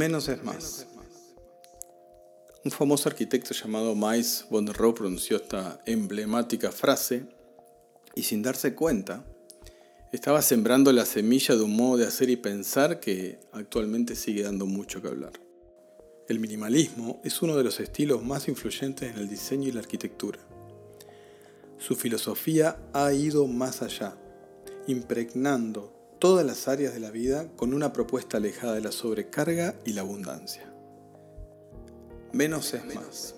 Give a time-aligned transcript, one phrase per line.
[0.00, 0.86] Menos es más.
[2.64, 7.26] Un famoso arquitecto llamado Mais von der Rohe pronunció esta emblemática frase
[8.14, 9.26] y sin darse cuenta,
[10.10, 14.64] estaba sembrando la semilla de un modo de hacer y pensar que actualmente sigue dando
[14.64, 15.34] mucho que hablar.
[16.30, 20.38] El minimalismo es uno de los estilos más influyentes en el diseño y la arquitectura.
[21.76, 24.16] Su filosofía ha ido más allá,
[24.86, 29.94] impregnando todas las áreas de la vida con una propuesta alejada de la sobrecarga y
[29.94, 30.72] la abundancia.
[32.32, 33.34] Menos es más.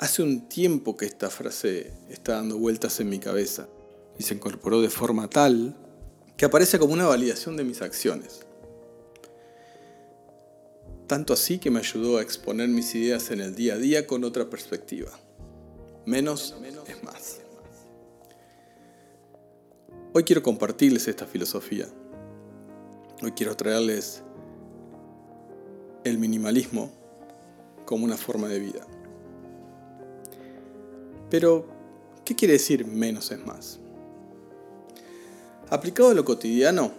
[0.00, 3.68] Hace un tiempo que esta frase está dando vueltas en mi cabeza
[4.18, 5.76] y se incorporó de forma tal
[6.36, 8.40] que aparece como una validación de mis acciones.
[11.06, 14.24] Tanto así que me ayudó a exponer mis ideas en el día a día con
[14.24, 15.10] otra perspectiva.
[16.06, 16.56] Menos
[16.86, 17.03] es más.
[20.16, 21.88] Hoy quiero compartirles esta filosofía.
[23.20, 24.22] Hoy quiero traerles
[26.04, 26.92] el minimalismo
[27.84, 28.86] como una forma de vida.
[31.30, 31.66] Pero,
[32.24, 33.80] ¿qué quiere decir menos es más?
[35.68, 36.92] Aplicado a lo cotidiano,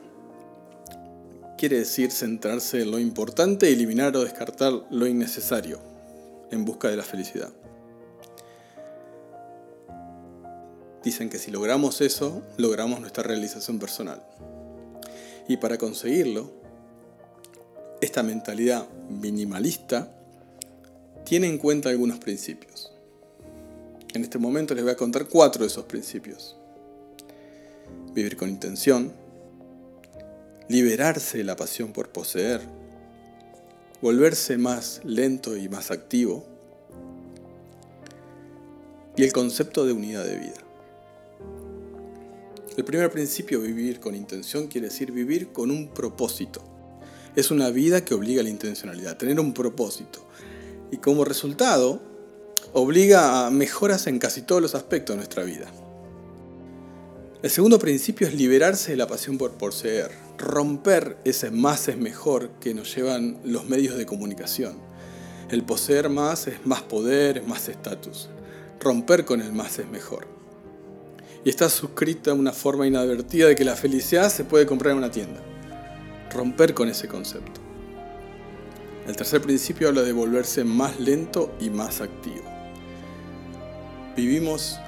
[1.58, 5.80] quiere decir centrarse en lo importante eliminar o descartar lo innecesario
[6.52, 7.54] en busca de la felicidad.
[11.06, 14.26] Dicen que si logramos eso, logramos nuestra realización personal.
[15.48, 16.52] Y para conseguirlo,
[18.02, 20.12] esta mentalidad minimalista
[21.24, 22.92] tiene en cuenta algunos principios.
[24.16, 26.56] En este momento les voy a contar cuatro de esos principios.
[28.16, 29.14] Vivir con intención,
[30.70, 32.62] liberarse de la pasión por poseer,
[34.02, 36.44] volverse más lento y más activo,
[39.16, 40.65] y el concepto de unidad de vida.
[42.78, 46.62] El primer principio, vivir con intención, quiere decir vivir con un propósito.
[47.34, 50.28] Es una vida que obliga a la intencionalidad, tener un propósito.
[50.92, 52.02] Y como resultado,
[52.74, 55.72] obliga a mejoras en casi todos los aspectos de nuestra vida.
[57.42, 62.50] El segundo principio es liberarse de la pasión por poseer, romper ese más es mejor
[62.60, 64.76] que nos llevan los medios de comunicación.
[65.50, 68.28] El poseer más es más poder, es más estatus.
[68.82, 70.35] Romper con el más es mejor
[71.46, 75.12] y está suscrita una forma inadvertida de que la felicidad se puede comprar en una
[75.12, 75.40] tienda.
[76.32, 77.62] Romper con ese concepto.
[79.08, 82.44] El tercer principio habla de volverse más lento y más activo.
[84.18, 84.80] Vivimos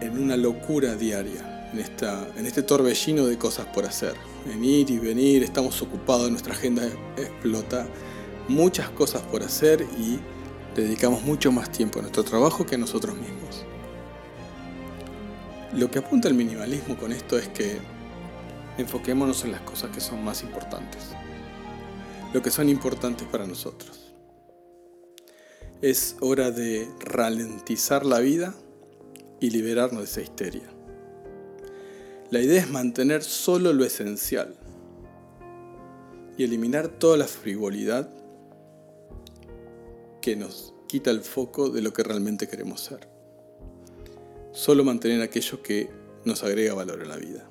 [0.00, 4.14] en una locura diaria, en, esta, en este torbellino de cosas por hacer.
[4.50, 6.86] En ir y venir, estamos ocupados, nuestra agenda
[7.18, 7.86] explota,
[8.48, 10.18] muchas cosas por hacer y
[10.74, 13.66] dedicamos mucho más tiempo a nuestro trabajo que a nosotros mismos.
[15.74, 17.78] Lo que apunta el minimalismo con esto es que
[18.76, 21.08] enfoquémonos en las cosas que son más importantes,
[22.34, 24.12] lo que son importantes para nosotros.
[25.80, 28.54] Es hora de ralentizar la vida
[29.40, 30.68] y liberarnos de esa histeria.
[32.30, 34.54] La idea es mantener solo lo esencial
[36.36, 38.10] y eliminar toda la frivolidad
[40.20, 43.11] que nos quita el foco de lo que realmente queremos ser
[44.52, 45.90] solo mantener aquello que
[46.24, 47.48] nos agrega valor a la vida.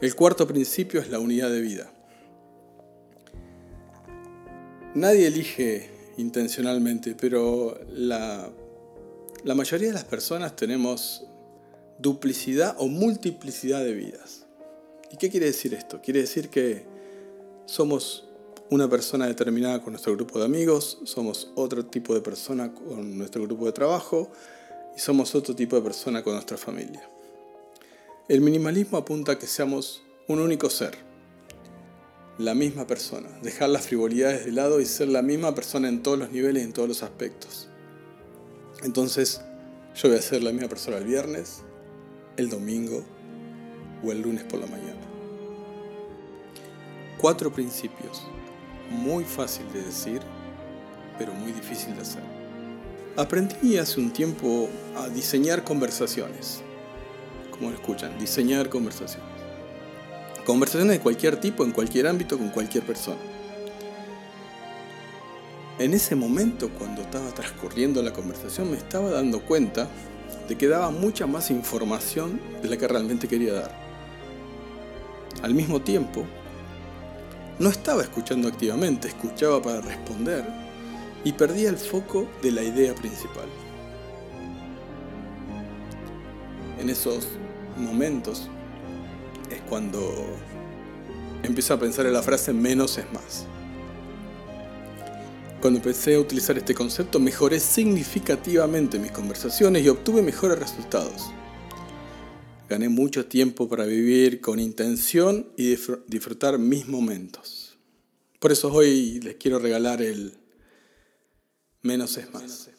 [0.00, 1.90] El cuarto principio es la unidad de vida.
[4.94, 8.50] Nadie elige intencionalmente, pero la,
[9.42, 11.26] la mayoría de las personas tenemos
[11.98, 14.46] duplicidad o multiplicidad de vidas.
[15.10, 16.00] ¿Y qué quiere decir esto?
[16.00, 16.84] Quiere decir que
[17.66, 18.28] somos
[18.70, 23.42] una persona determinada con nuestro grupo de amigos, somos otro tipo de persona con nuestro
[23.44, 24.30] grupo de trabajo,
[24.96, 27.08] y somos otro tipo de persona con nuestra familia.
[28.28, 30.96] El minimalismo apunta a que seamos un único ser,
[32.38, 36.18] la misma persona, dejar las frivolidades de lado y ser la misma persona en todos
[36.18, 37.68] los niveles y en todos los aspectos.
[38.82, 39.40] Entonces,
[39.94, 41.62] yo voy a ser la misma persona el viernes,
[42.36, 43.04] el domingo
[44.04, 45.00] o el lunes por la mañana.
[47.18, 48.22] Cuatro principios,
[48.90, 50.20] muy fácil de decir,
[51.18, 52.43] pero muy difícil de hacer.
[53.16, 56.62] Aprendí hace un tiempo a diseñar conversaciones.
[57.52, 59.30] Como lo escuchan, diseñar conversaciones.
[60.44, 63.20] Conversaciones de cualquier tipo, en cualquier ámbito, con cualquier persona.
[65.78, 69.88] En ese momento, cuando estaba transcurriendo la conversación, me estaba dando cuenta
[70.48, 73.84] de que daba mucha más información de la que realmente quería dar.
[75.40, 76.26] Al mismo tiempo,
[77.60, 80.63] no estaba escuchando activamente, escuchaba para responder
[81.24, 83.48] y perdía el foco de la idea principal.
[86.78, 87.28] En esos
[87.76, 88.48] momentos
[89.50, 90.26] es cuando
[91.42, 93.46] empiezo a pensar en la frase menos es más.
[95.62, 101.30] Cuando empecé a utilizar este concepto, mejoré significativamente mis conversaciones y obtuve mejores resultados.
[102.68, 105.76] Gané mucho tiempo para vivir con intención y
[106.06, 107.78] disfrutar mis momentos.
[108.40, 110.34] Por eso hoy les quiero regalar el
[111.84, 112.70] menos es más.